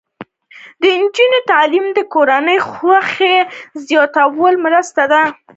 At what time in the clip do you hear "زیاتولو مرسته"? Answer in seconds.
3.87-5.03